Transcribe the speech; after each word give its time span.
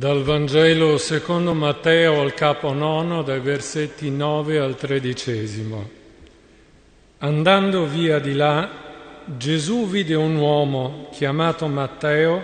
Dal 0.00 0.22
Vangelo 0.22 0.96
secondo 0.96 1.52
Matteo 1.52 2.22
al 2.22 2.32
capo 2.32 2.72
nono, 2.72 3.20
dai 3.20 3.40
versetti 3.40 4.08
9 4.10 4.58
al 4.58 4.74
tredicesimo. 4.74 5.90
Andando 7.18 7.84
via 7.84 8.18
di 8.18 8.32
là, 8.32 8.70
Gesù 9.26 9.86
vide 9.86 10.14
un 10.14 10.36
uomo 10.36 11.08
chiamato 11.12 11.66
Matteo 11.66 12.42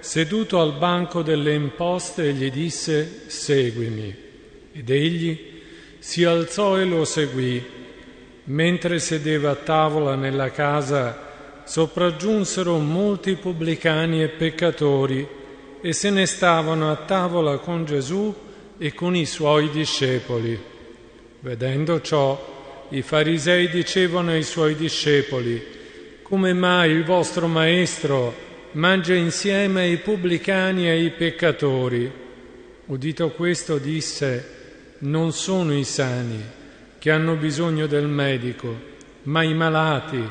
seduto 0.00 0.60
al 0.60 0.72
banco 0.72 1.22
delle 1.22 1.54
imposte 1.54 2.24
e 2.24 2.32
gli 2.32 2.50
disse 2.50 3.30
seguimi. 3.30 4.12
Ed 4.72 4.90
egli 4.90 5.60
si 6.00 6.24
alzò 6.24 6.76
e 6.76 6.84
lo 6.86 7.04
seguì. 7.04 7.64
Mentre 8.46 8.98
sedeva 8.98 9.50
a 9.50 9.54
tavola 9.54 10.16
nella 10.16 10.50
casa, 10.50 11.62
sopraggiunsero 11.62 12.78
molti 12.78 13.36
pubblicani 13.36 14.24
e 14.24 14.28
peccatori 14.28 15.44
e 15.86 15.92
se 15.92 16.10
ne 16.10 16.26
stavano 16.26 16.90
a 16.90 16.96
tavola 16.96 17.58
con 17.58 17.84
Gesù 17.84 18.34
e 18.76 18.92
con 18.92 19.14
i 19.14 19.24
suoi 19.24 19.70
discepoli. 19.70 20.60
Vedendo 21.38 22.00
ciò, 22.00 22.86
i 22.88 23.02
farisei 23.02 23.68
dicevano 23.68 24.32
ai 24.32 24.42
suoi 24.42 24.74
discepoli, 24.74 25.64
come 26.22 26.52
mai 26.54 26.90
il 26.90 27.04
vostro 27.04 27.46
maestro 27.46 28.34
mangia 28.72 29.14
insieme 29.14 29.82
ai 29.82 29.98
pubblicani 29.98 30.88
e 30.88 30.90
ai 30.90 31.10
peccatori? 31.10 32.10
Udito 32.86 33.30
questo 33.30 33.78
disse, 33.78 34.96
non 34.98 35.30
sono 35.30 35.72
i 35.72 35.84
sani 35.84 36.42
che 36.98 37.12
hanno 37.12 37.36
bisogno 37.36 37.86
del 37.86 38.08
medico, 38.08 38.74
ma 39.22 39.44
i 39.44 39.54
malati. 39.54 40.28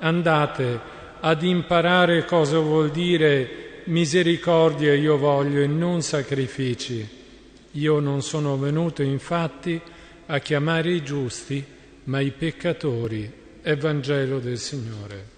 Andate 0.00 0.78
ad 1.20 1.42
imparare 1.42 2.26
cosa 2.26 2.58
vuol 2.58 2.90
dire 2.90 3.63
misericordia 3.86 4.94
io 4.94 5.16
voglio 5.16 5.60
e 5.60 5.66
non 5.66 6.02
sacrifici. 6.02 7.06
Io 7.72 7.98
non 7.98 8.22
sono 8.22 8.56
venuto 8.56 9.02
infatti 9.02 9.80
a 10.26 10.38
chiamare 10.38 10.90
i 10.90 11.02
giusti, 11.02 11.64
ma 12.04 12.20
i 12.20 12.30
peccatori. 12.30 13.42
Evangelo 13.62 14.38
del 14.38 14.58
Signore. 14.58 15.33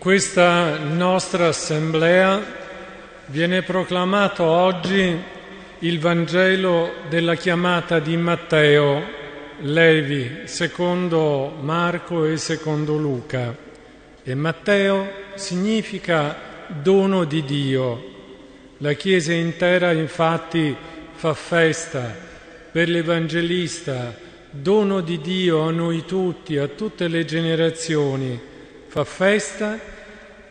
Questa 0.00 0.78
nostra 0.78 1.48
assemblea 1.48 2.42
viene 3.26 3.60
proclamato 3.60 4.44
oggi 4.44 5.14
il 5.80 5.98
Vangelo 5.98 6.92
della 7.10 7.34
chiamata 7.34 7.98
di 7.98 8.16
Matteo, 8.16 9.02
Levi, 9.58 10.44
secondo 10.44 11.54
Marco 11.60 12.24
e 12.24 12.38
secondo 12.38 12.96
Luca. 12.96 13.54
E 14.22 14.34
Matteo 14.34 15.06
significa 15.34 16.34
dono 16.68 17.24
di 17.24 17.44
Dio. 17.44 18.04
La 18.78 18.94
Chiesa 18.94 19.34
intera 19.34 19.92
infatti 19.92 20.74
fa 21.12 21.34
festa 21.34 22.16
per 22.72 22.88
l'Evangelista, 22.88 24.16
dono 24.48 25.02
di 25.02 25.20
Dio 25.20 25.60
a 25.60 25.70
noi 25.70 26.06
tutti, 26.06 26.56
a 26.56 26.68
tutte 26.68 27.06
le 27.06 27.26
generazioni 27.26 28.48
Fa 28.90 29.04
festa 29.04 29.78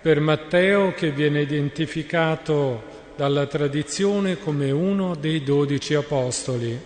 per 0.02 0.22
Matteo 0.22 0.94
che 0.94 1.12
viene 1.12 1.42
identificato 1.42 2.84
dalla 3.18 3.48
tradizione 3.48 4.40
come 4.40 4.72
uno 4.72 5.14
dei 5.16 5.44
dodici 5.44 5.94
apostoli. 5.94 6.80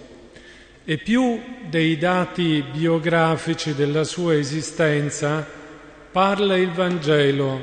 E 0.83 0.97
più 0.97 1.39
dei 1.69 1.99
dati 1.99 2.63
biografici 2.71 3.75
della 3.75 4.03
sua 4.03 4.33
esistenza 4.33 5.47
parla 6.11 6.57
il 6.57 6.71
Vangelo, 6.71 7.61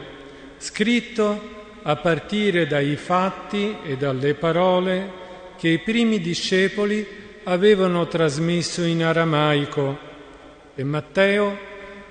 scritto 0.59 1.41
a 1.83 1.97
partire 1.97 2.69
dai 2.69 2.95
fatti 2.95 3.77
e 3.83 3.97
dalle 3.97 4.35
parole 4.35 5.11
che 5.59 5.67
i 5.67 5.81
primi 5.81 6.21
discepoli 6.21 7.05
avevano 7.43 8.07
trasmesso 8.07 8.83
in 8.85 9.03
aramaico. 9.03 9.99
E 10.77 10.85
Matteo 10.85 11.70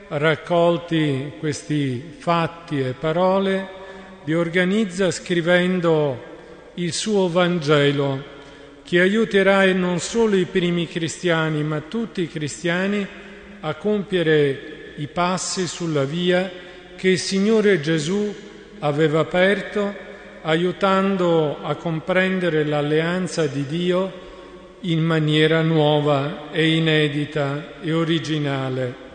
raccolti 0.09 1.33
questi 1.39 2.03
fatti 2.17 2.79
e 2.79 2.93
parole, 2.93 3.77
li 4.23 4.33
organizza 4.33 5.11
scrivendo 5.11 6.27
il 6.75 6.93
suo 6.93 7.29
Vangelo, 7.29 8.37
che 8.83 8.99
aiuterà 8.99 9.71
non 9.73 9.99
solo 9.99 10.35
i 10.35 10.45
primi 10.45 10.87
cristiani, 10.87 11.63
ma 11.63 11.81
tutti 11.81 12.21
i 12.21 12.27
cristiani 12.27 13.05
a 13.61 13.75
compiere 13.75 14.93
i 14.95 15.07
passi 15.07 15.67
sulla 15.67 16.05
via 16.05 16.49
che 16.95 17.09
il 17.09 17.19
Signore 17.19 17.79
Gesù 17.79 18.33
aveva 18.79 19.19
aperto, 19.19 20.07
aiutando 20.41 21.61
a 21.61 21.75
comprendere 21.75 22.65
l'alleanza 22.65 23.45
di 23.45 23.65
Dio 23.65 24.27
in 24.81 25.01
maniera 25.01 25.61
nuova 25.61 26.49
e 26.51 26.75
inedita 26.75 27.73
e 27.81 27.93
originale. 27.93 29.08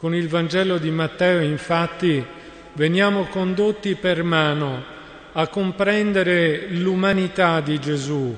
Con 0.00 0.14
il 0.14 0.28
Vangelo 0.28 0.78
di 0.78 0.90
Matteo 0.90 1.42
infatti 1.42 2.24
veniamo 2.72 3.24
condotti 3.24 3.96
per 3.96 4.22
mano 4.22 4.82
a 5.32 5.46
comprendere 5.48 6.68
l'umanità 6.70 7.60
di 7.60 7.78
Gesù, 7.78 8.34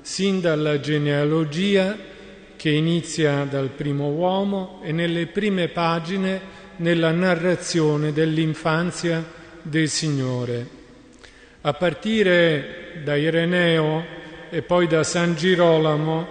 sin 0.00 0.40
dalla 0.40 0.80
genealogia 0.80 1.94
che 2.56 2.70
inizia 2.70 3.44
dal 3.44 3.68
primo 3.68 4.12
uomo 4.12 4.80
e 4.82 4.92
nelle 4.92 5.26
prime 5.26 5.68
pagine 5.68 6.40
nella 6.76 7.10
narrazione 7.10 8.14
dell'infanzia 8.14 9.22
del 9.60 9.90
Signore. 9.90 10.66
A 11.60 11.74
partire 11.74 13.02
da 13.04 13.14
Ireneo 13.14 14.06
e 14.48 14.62
poi 14.62 14.86
da 14.86 15.02
San 15.02 15.34
Girolamo, 15.34 16.28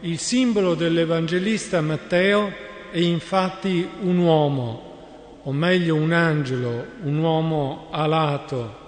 il 0.00 0.18
simbolo 0.18 0.74
dell'Evangelista 0.74 1.80
Matteo 1.80 2.68
è 2.90 2.98
infatti 2.98 3.88
un 4.02 4.18
uomo, 4.18 5.40
o 5.42 5.52
meglio 5.52 5.94
un 5.94 6.12
angelo, 6.12 6.86
un 7.02 7.18
uomo 7.18 7.88
alato. 7.90 8.78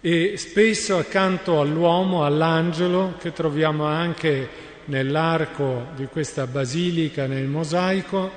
E 0.00 0.36
spesso 0.36 0.96
accanto 0.96 1.60
all'uomo, 1.60 2.24
all'angelo, 2.24 3.14
che 3.18 3.32
troviamo 3.32 3.84
anche 3.84 4.48
nell'arco 4.86 5.88
di 5.94 6.06
questa 6.06 6.46
basilica, 6.46 7.26
nel 7.26 7.46
mosaico, 7.46 8.30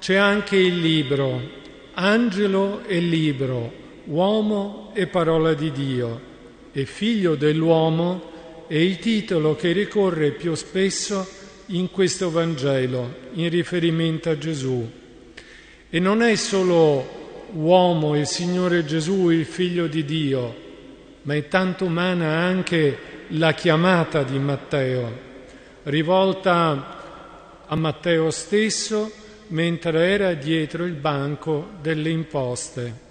c'è 0.00 0.16
anche 0.16 0.56
il 0.56 0.80
libro, 0.80 1.40
angelo 1.94 2.82
e 2.86 2.98
libro, 2.98 3.72
uomo 4.06 4.90
e 4.94 5.06
parola 5.06 5.54
di 5.54 5.70
Dio, 5.70 6.20
e 6.72 6.84
figlio 6.86 7.34
dell'uomo 7.34 8.30
è 8.66 8.76
il 8.76 8.98
titolo 8.98 9.54
che 9.54 9.72
ricorre 9.72 10.30
più 10.30 10.54
spesso 10.54 11.40
in 11.66 11.90
questo 11.90 12.30
Vangelo 12.30 13.14
in 13.34 13.48
riferimento 13.48 14.30
a 14.30 14.38
Gesù. 14.38 14.90
E 15.88 15.98
non 15.98 16.22
è 16.22 16.34
solo 16.36 17.48
uomo 17.52 18.16
il 18.16 18.26
Signore 18.26 18.84
Gesù, 18.84 19.30
il 19.30 19.44
figlio 19.44 19.86
di 19.86 20.04
Dio, 20.04 20.56
ma 21.22 21.34
è 21.34 21.48
tanto 21.48 21.84
umana 21.84 22.38
anche 22.38 22.98
la 23.28 23.52
chiamata 23.52 24.22
di 24.22 24.38
Matteo, 24.38 25.18
rivolta 25.84 27.64
a 27.66 27.76
Matteo 27.76 28.30
stesso 28.30 29.10
mentre 29.48 30.08
era 30.08 30.34
dietro 30.34 30.84
il 30.84 30.94
banco 30.94 31.70
delle 31.80 32.10
imposte. 32.10 33.10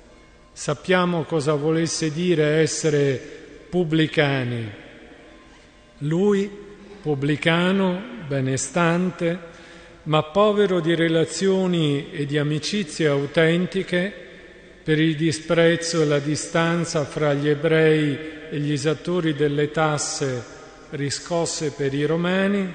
Sappiamo 0.51 1.24
cosa 1.24 1.54
volesse 1.54 2.12
dire 2.12 2.59
essere 2.59 3.39
pubblicani. 3.69 4.69
Lui, 6.00 6.50
pubblicano, 7.01 8.10
benestante, 8.31 9.38
ma 10.04 10.24
povero 10.24 10.80
di 10.80 10.95
relazioni 10.95 12.12
e 12.12 12.25
di 12.25 12.38
amicizie 12.38 13.07
autentiche 13.07 14.10
per 14.81 15.01
il 15.01 15.18
disprezzo 15.18 16.01
e 16.01 16.06
la 16.06 16.19
distanza 16.19 17.04
fra 17.04 17.33
gli 17.33 17.50
ebrei 17.50 18.18
e 18.50 18.57
gli 18.57 18.72
esattori 18.72 19.33
delle 19.33 19.69
tasse 19.69 20.44
riscosse 20.92 21.72
per 21.72 21.94
i 21.94 22.06
romani, 22.06 22.74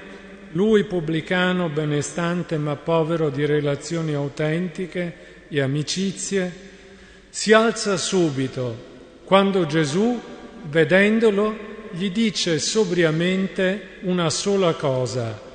lui 0.51 0.83
pubblicano, 0.83 1.69
benestante 1.69 2.57
ma 2.57 2.75
povero 2.75 3.29
di 3.29 3.43
relazioni 3.47 4.13
autentiche 4.13 5.15
e 5.49 5.59
amicizie, 5.59 6.65
Si 7.29 7.51
alza 7.51 7.97
subito 7.97 8.95
quando 9.25 9.65
Gesù, 9.65 10.19
vedendolo, 10.69 11.67
gli 11.91 12.09
dice 12.09 12.59
sobriamente 12.59 13.99
una 14.01 14.29
sola 14.29 14.73
cosa, 14.73 15.46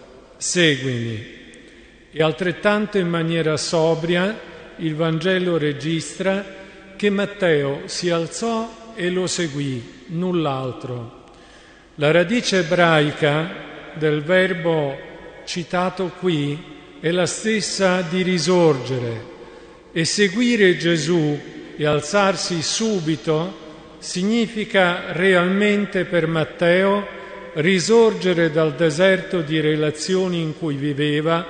seguimi. 0.43 1.41
E 2.11 2.23
altrettanto 2.23 2.99
in 2.99 3.09
maniera 3.09 3.57
sobria 3.57 4.39
il 4.77 4.95
Vangelo 4.95 5.57
registra 5.57 6.45
che 6.97 7.09
Matteo 7.09 7.83
si 7.87 8.11
alzò 8.11 8.93
e 8.95 9.09
lo 9.09 9.27
seguì, 9.27 10.05
null'altro. 10.09 11.21
La 11.95 12.11
radice 12.11 12.59
ebraica 12.59 13.95
del 13.95 14.23
verbo 14.23 14.99
citato 15.45 16.13
qui 16.19 16.61
è 17.01 17.11
la 17.11 17.27
stessa 17.27 18.03
di 18.03 18.23
risorgere 18.23 19.31
e 19.93 20.05
seguire 20.05 20.77
Gesù 20.77 21.39
e 21.77 21.87
alzarsi 21.87 22.63
subito 22.63 23.61
significa 23.99 25.13
realmente 25.13 26.05
per 26.05 26.27
Matteo 26.27 27.21
risorgere 27.55 28.51
dal 28.51 28.75
deserto 28.75 29.41
di 29.41 29.61
relazioni 29.61 30.41
in 30.41 30.57
cui 30.57 30.77
viveva, 30.77 31.45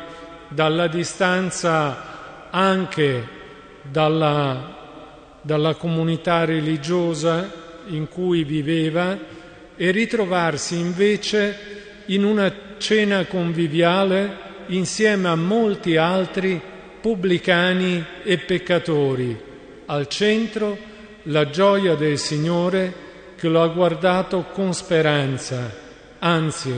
dalla 0.48 0.88
distanza 0.88 2.48
anche 2.50 3.40
dalla, 3.82 4.76
dalla 5.40 5.74
comunità 5.74 6.44
religiosa 6.44 7.50
in 7.86 8.08
cui 8.08 8.44
viveva 8.44 9.18
e 9.76 9.90
ritrovarsi 9.90 10.78
invece 10.78 11.80
in 12.06 12.24
una 12.24 12.52
cena 12.78 13.24
conviviale 13.26 14.50
insieme 14.66 15.28
a 15.28 15.34
molti 15.34 15.96
altri 15.96 16.60
pubblicani 17.00 18.04
e 18.22 18.38
peccatori, 18.38 19.36
al 19.86 20.06
centro 20.08 20.90
la 21.24 21.48
gioia 21.50 21.94
del 21.94 22.18
Signore 22.18 23.10
che 23.36 23.48
lo 23.48 23.62
ha 23.62 23.68
guardato 23.68 24.46
con 24.52 24.72
speranza, 24.72 25.81
anzi 26.24 26.72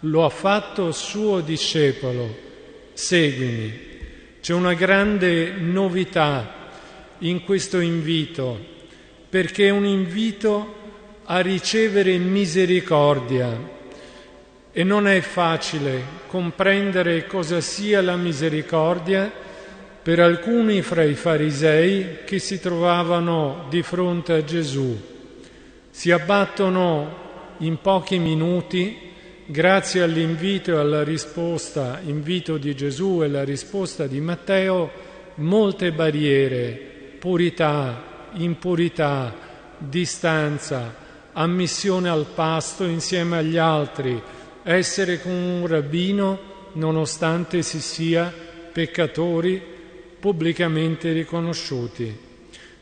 lo 0.00 0.24
ha 0.24 0.28
fatto 0.28 0.92
suo 0.92 1.40
discepolo. 1.40 2.44
Seguimi. 2.92 3.84
C'è 4.40 4.52
una 4.52 4.74
grande 4.74 5.52
novità 5.58 6.70
in 7.18 7.42
questo 7.44 7.80
invito, 7.80 8.58
perché 9.28 9.66
è 9.66 9.70
un 9.70 9.84
invito 9.84 10.74
a 11.24 11.40
ricevere 11.40 12.16
misericordia. 12.18 13.74
E 14.72 14.84
non 14.84 15.06
è 15.08 15.20
facile 15.20 16.02
comprendere 16.26 17.26
cosa 17.26 17.60
sia 17.60 18.00
la 18.02 18.16
misericordia 18.16 19.32
per 20.02 20.20
alcuni 20.20 20.82
fra 20.82 21.02
i 21.02 21.14
farisei 21.14 22.18
che 22.24 22.38
si 22.38 22.60
trovavano 22.60 23.66
di 23.68 23.82
fronte 23.82 24.34
a 24.34 24.44
Gesù. 24.44 24.96
Si 25.90 26.10
abbattono 26.10 27.24
in 27.58 27.78
pochi 27.80 28.18
minuti, 28.18 28.96
grazie 29.46 30.02
all'invito 30.02 30.72
e 30.72 30.78
alla 30.78 31.02
risposta, 31.02 32.00
invito 32.04 32.58
di 32.58 32.74
Gesù 32.74 33.22
e 33.22 33.28
la 33.28 33.44
risposta 33.44 34.06
di 34.06 34.20
Matteo, 34.20 34.90
molte 35.36 35.92
barriere, 35.92 36.72
purità, 37.18 38.30
impurità, 38.34 39.34
distanza, 39.78 40.94
ammissione 41.32 42.08
al 42.08 42.26
pasto 42.34 42.84
insieme 42.84 43.38
agli 43.38 43.56
altri, 43.56 44.20
essere 44.62 45.20
con 45.20 45.32
un 45.32 45.66
rabbino 45.66 46.54
nonostante 46.72 47.62
si 47.62 47.80
sia 47.80 48.32
peccatori 48.72 49.62
pubblicamente 50.18 51.12
riconosciuti, 51.12 52.14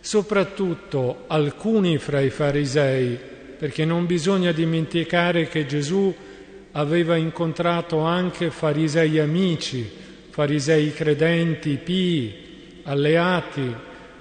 soprattutto 0.01 1.25
alcuni 1.27 1.99
fra 1.99 2.21
i 2.21 2.31
farisei, 2.31 3.19
perché 3.59 3.85
non 3.85 4.07
bisogna 4.07 4.53
dimenticare 4.53 5.49
che 5.49 5.67
Gesù 5.67 6.15
aveva 6.73 7.17
incontrato 7.17 8.01
anche 8.01 8.51
farisei 8.51 9.19
amici, 9.19 9.89
farisei 10.31 10.93
credenti, 10.93 11.77
pii, 11.77 12.83
alleati 12.85 13.75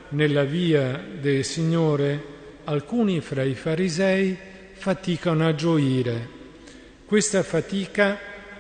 nella 0.10 0.44
via 0.44 1.04
del 1.20 1.44
Signore, 1.44 2.32
alcuni 2.66 3.20
fra 3.22 3.44
i 3.44 3.56
farisei 3.56 4.38
faticano 4.74 5.48
a 5.48 5.56
gioire. 5.56 6.28
Questa 7.06 7.44
fatica 7.44 8.20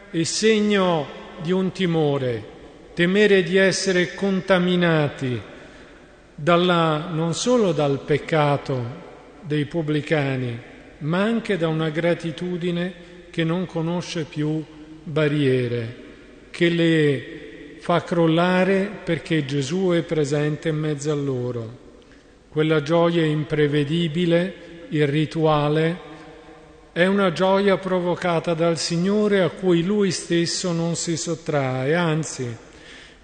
è 0.10 0.24
segno 0.24 1.22
di 1.42 1.52
un 1.52 1.72
timore 1.72 2.52
temere 2.94 3.42
di 3.42 3.58
essere 3.58 4.14
contaminati 4.14 5.42
dalla, 6.36 7.10
non 7.12 7.34
solo 7.34 7.72
dal 7.72 8.00
peccato 8.00 9.12
dei 9.46 9.66
pubblicani, 9.66 10.60
ma 11.00 11.22
anche 11.22 11.58
da 11.58 11.68
una 11.68 11.90
gratitudine 11.90 12.94
che 13.30 13.44
non 13.44 13.66
conosce 13.66 14.24
più 14.24 14.64
barriere, 15.04 15.96
che 16.50 16.70
le 16.70 17.78
fa 17.80 18.04
crollare 18.04 18.90
perché 19.04 19.46
Gesù 19.46 19.90
è 19.90 20.02
presente 20.04 20.70
in 20.70 20.78
mezzo 20.78 21.12
a 21.12 21.16
loro. 21.16 21.82
Quella 22.48 22.82
gioia 22.82 23.26
imprevedibile, 23.26 24.86
irrituale, 24.90 26.12
è 26.94 27.06
una 27.08 27.32
gioia 27.32 27.78
provocata 27.78 28.54
dal 28.54 28.78
Signore 28.78 29.42
a 29.42 29.50
cui 29.50 29.84
Lui 29.84 30.12
stesso 30.12 30.72
non 30.72 30.96
si 30.96 31.18
sottrae, 31.18 31.96
anzi 31.96 32.56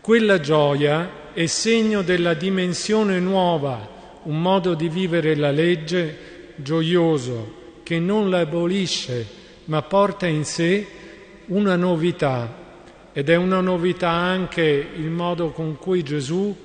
quella 0.02 0.40
gioia 0.40 1.32
è 1.34 1.46
segno 1.46 2.02
della 2.02 2.34
dimensione 2.34 3.20
nuova, 3.20 3.88
un 4.24 4.42
modo 4.42 4.74
di 4.74 4.90
vivere 4.90 5.36
la 5.36 5.52
legge 5.52 6.18
gioioso 6.56 7.58
che 7.84 8.00
non 8.00 8.30
la 8.30 8.40
abolisce 8.40 9.26
ma 9.66 9.82
porta 9.82 10.28
in 10.28 10.44
sé 10.44 10.86
una 11.48 11.76
novità 11.76 12.68
ed 13.14 13.30
è 13.30 13.36
una 13.36 13.62
novità 13.62 14.10
anche 14.10 14.62
il 14.96 15.10
modo 15.10 15.50
con 15.52 15.78
cui 15.78 16.04
Gesù 16.04 16.56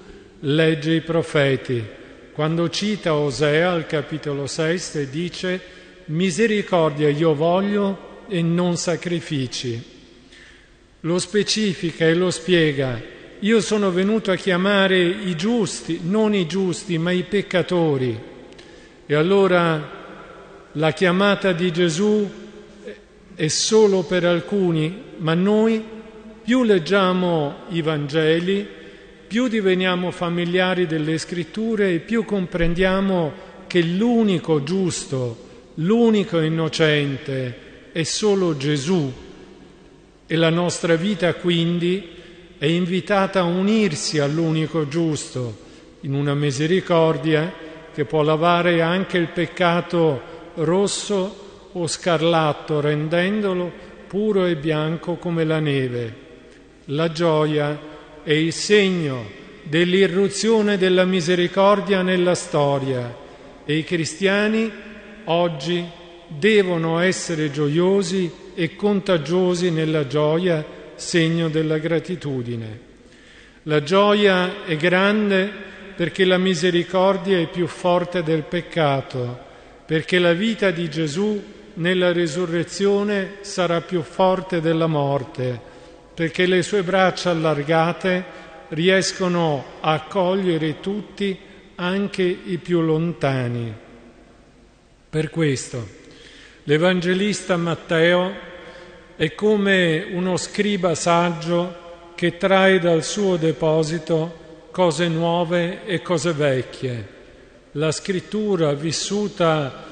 legge 0.40 0.94
i 0.94 1.00
profeti. 1.00 1.82
Quando 2.32 2.68
cita 2.68 3.14
Osea 3.14 3.70
al 3.70 3.86
capitolo 3.86 4.46
6 4.46 5.08
dice 5.08 5.60
misericordia 6.06 7.08
io 7.08 7.34
voglio 7.34 8.22
e 8.28 8.42
non 8.42 8.76
sacrifici. 8.76 9.82
Lo 11.00 11.18
specifica 11.18 12.04
e 12.06 12.14
lo 12.14 12.30
spiega 12.30 13.00
io 13.44 13.60
sono 13.60 13.90
venuto 13.90 14.30
a 14.30 14.36
chiamare 14.36 14.98
i 14.98 15.36
giusti, 15.36 16.00
non 16.02 16.34
i 16.34 16.46
giusti, 16.46 16.96
ma 16.96 17.10
i 17.10 17.24
peccatori. 17.24 18.18
E 19.04 19.14
allora 19.14 19.90
la 20.72 20.92
chiamata 20.92 21.52
di 21.52 21.70
Gesù 21.70 22.26
è 23.34 23.48
solo 23.48 24.02
per 24.04 24.24
alcuni, 24.24 24.98
ma 25.18 25.34
noi 25.34 25.84
più 26.42 26.62
leggiamo 26.62 27.56
i 27.68 27.82
Vangeli, 27.82 28.66
più 29.26 29.48
diveniamo 29.48 30.10
familiari 30.10 30.86
delle 30.86 31.18
scritture 31.18 31.92
e 31.92 31.98
più 31.98 32.24
comprendiamo 32.24 33.32
che 33.66 33.82
l'unico 33.82 34.62
giusto, 34.62 35.36
l'unico 35.74 36.40
innocente 36.40 37.90
è 37.92 38.04
solo 38.04 38.56
Gesù. 38.56 39.12
E 40.26 40.34
la 40.34 40.48
nostra 40.48 40.96
vita 40.96 41.34
quindi 41.34 42.22
è 42.64 42.66
invitata 42.66 43.40
a 43.40 43.42
unirsi 43.42 44.20
all'unico 44.20 44.88
giusto 44.88 45.54
in 46.00 46.14
una 46.14 46.32
misericordia 46.32 47.52
che 47.92 48.06
può 48.06 48.22
lavare 48.22 48.80
anche 48.80 49.18
il 49.18 49.28
peccato 49.28 50.22
rosso 50.54 51.68
o 51.72 51.86
scarlatto, 51.86 52.80
rendendolo 52.80 53.70
puro 54.06 54.46
e 54.46 54.56
bianco 54.56 55.16
come 55.16 55.44
la 55.44 55.58
neve. 55.58 56.14
La 56.86 57.12
gioia 57.12 57.78
è 58.22 58.32
il 58.32 58.54
segno 58.54 59.26
dell'irruzione 59.64 60.78
della 60.78 61.04
misericordia 61.04 62.00
nella 62.00 62.34
storia 62.34 63.14
e 63.66 63.76
i 63.76 63.84
cristiani 63.84 64.72
oggi 65.24 65.84
devono 66.28 66.98
essere 66.98 67.50
gioiosi 67.50 68.32
e 68.54 68.74
contagiosi 68.74 69.70
nella 69.70 70.06
gioia 70.06 70.83
segno 70.96 71.48
della 71.48 71.78
gratitudine. 71.78 72.92
La 73.64 73.82
gioia 73.82 74.64
è 74.64 74.76
grande 74.76 75.50
perché 75.96 76.24
la 76.24 76.38
misericordia 76.38 77.38
è 77.38 77.46
più 77.46 77.66
forte 77.66 78.22
del 78.22 78.42
peccato, 78.42 79.38
perché 79.86 80.18
la 80.18 80.32
vita 80.32 80.70
di 80.70 80.88
Gesù 80.90 81.42
nella 81.74 82.12
risurrezione 82.12 83.36
sarà 83.40 83.80
più 83.80 84.02
forte 84.02 84.60
della 84.60 84.86
morte, 84.86 85.60
perché 86.14 86.46
le 86.46 86.62
sue 86.62 86.82
braccia 86.82 87.30
allargate 87.30 88.24
riescono 88.68 89.64
a 89.80 89.92
accogliere 89.92 90.80
tutti, 90.80 91.38
anche 91.76 92.22
i 92.22 92.58
più 92.58 92.80
lontani. 92.80 93.72
Per 95.10 95.30
questo 95.30 95.86
l'Evangelista 96.64 97.56
Matteo 97.56 98.52
è 99.16 99.34
come 99.34 100.06
uno 100.10 100.36
scriba 100.36 100.94
saggio 100.94 101.82
che 102.14 102.36
trae 102.36 102.78
dal 102.78 103.04
suo 103.04 103.36
deposito 103.36 104.42
cose 104.70 105.08
nuove 105.08 105.84
e 105.84 106.02
cose 106.02 106.32
vecchie. 106.32 107.08
La 107.72 107.92
scrittura 107.92 108.72
vissuta 108.72 109.84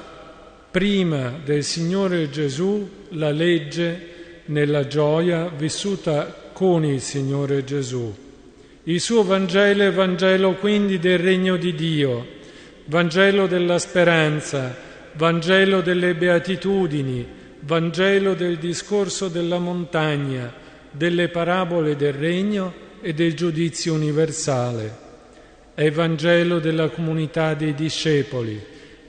prima 0.69 1.39
del 1.43 1.63
Signore 1.63 2.29
Gesù, 2.29 2.89
la 3.09 3.31
legge 3.31 4.11
nella 4.45 4.87
gioia 4.87 5.47
vissuta 5.47 6.49
con 6.51 6.83
il 6.83 6.99
Signore 6.99 7.63
Gesù. 7.63 8.13
Il 8.83 8.99
suo 8.99 9.23
Vangelo 9.23 9.83
è 9.83 9.91
Vangelo 9.91 10.55
quindi 10.55 10.99
del 10.99 11.19
regno 11.19 11.55
di 11.55 11.73
Dio, 11.73 12.25
Vangelo 12.85 13.47
della 13.47 13.79
speranza, 13.79 14.75
Vangelo 15.13 15.79
delle 15.79 16.15
beatitudini, 16.15 17.25
Vangelo 17.65 18.33
del 18.33 18.57
discorso 18.57 19.29
della 19.29 19.57
montagna, 19.57 20.51
delle 20.91 21.29
parabole 21.29 21.95
del 21.95 22.11
regno 22.11 22.73
e 22.99 23.13
del 23.13 23.35
giudizio 23.35 23.93
universale. 23.93 25.01
È 25.73 25.89
Vangelo 25.89 26.59
della 26.59 26.89
comunità 26.89 27.53
dei 27.53 27.73
discepoli, 27.73 28.61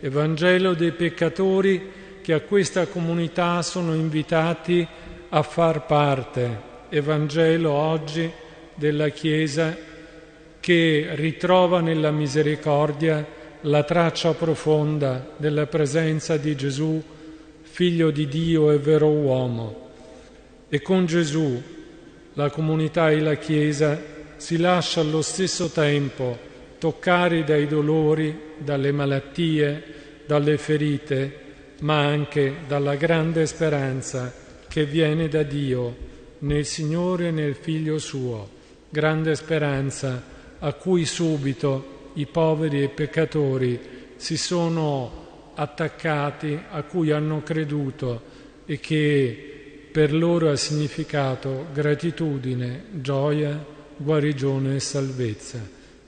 Vangelo 0.02 0.74
dei 0.74 0.92
peccatori 0.92 1.90
che 2.22 2.32
a 2.32 2.42
questa 2.42 2.86
comunità 2.86 3.60
sono 3.62 3.92
invitati 3.92 4.86
a 5.30 5.42
far 5.42 5.84
parte, 5.86 6.60
è 6.88 7.00
Vangelo 7.00 7.72
oggi 7.72 8.30
della 8.76 9.08
Chiesa 9.08 9.76
che 10.60 11.08
ritrova 11.14 11.80
nella 11.80 12.12
misericordia 12.12 13.26
la 13.62 13.82
traccia 13.82 14.32
profonda 14.32 15.32
della 15.38 15.66
presenza 15.66 16.36
di 16.36 16.54
Gesù, 16.54 17.02
figlio 17.74 18.12
di 18.12 18.28
Dio 18.28 18.70
e 18.70 18.78
vero 18.78 19.08
uomo. 19.08 19.90
E 20.68 20.80
con 20.80 21.06
Gesù 21.06 21.60
la 22.34 22.48
comunità 22.48 23.10
e 23.10 23.18
la 23.18 23.34
Chiesa 23.34 24.00
si 24.36 24.58
lascia 24.58 25.00
allo 25.00 25.22
stesso 25.22 25.70
tempo 25.70 26.38
toccare 26.78 27.42
dai 27.42 27.66
dolori, 27.66 28.52
dalle 28.58 28.92
malattie, 28.92 29.82
dalle 30.24 30.56
ferite, 30.56 31.38
ma 31.80 31.98
anche 31.98 32.58
dalla 32.68 32.94
grande 32.94 33.44
speranza 33.44 34.32
che 34.68 34.84
viene 34.84 35.26
da 35.26 35.42
Dio 35.42 35.96
nel 36.38 36.66
Signore 36.66 37.26
e 37.26 37.32
nel 37.32 37.56
Figlio 37.56 37.98
suo 37.98 38.48
grande 38.88 39.34
speranza 39.34 40.22
a 40.60 40.72
cui 40.74 41.04
subito 41.04 42.12
i 42.14 42.26
poveri 42.26 42.82
e 42.82 42.84
i 42.84 42.88
peccatori 42.88 43.80
si 44.14 44.36
sono 44.36 45.23
attaccati, 45.54 46.58
a 46.70 46.82
cui 46.82 47.10
hanno 47.10 47.42
creduto 47.42 48.22
e 48.66 48.78
che 48.80 49.88
per 49.90 50.12
loro 50.12 50.50
ha 50.50 50.56
significato 50.56 51.66
gratitudine, 51.72 52.84
gioia, 52.92 53.64
guarigione 53.96 54.74
e 54.74 54.80
salvezza. 54.80 55.60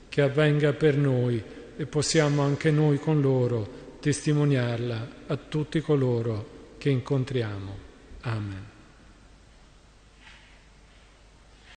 Che 0.09 0.21
avvenga 0.21 0.73
per 0.73 0.97
noi 0.97 1.41
e 1.77 1.85
possiamo 1.85 2.41
anche 2.41 2.71
noi 2.71 2.97
con 2.97 3.21
loro 3.21 3.85
testimoniarla 3.99 5.09
a 5.27 5.37
tutti 5.37 5.79
coloro 5.79 6.75
che 6.77 6.89
incontriamo. 6.89 7.77
Amen. 8.21 8.76